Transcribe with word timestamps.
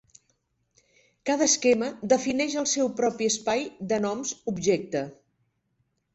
Cada 1.29 1.47
esquema 1.53 1.89
defineix 2.13 2.55
el 2.63 2.67
seu 2.73 2.91
propi 3.03 3.29
espai 3.33 3.63
de 3.93 4.01
noms 4.09 4.35
objecte. 4.55 5.07